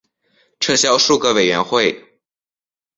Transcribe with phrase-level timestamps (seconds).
[0.59, 2.19] 撤销数个委员会。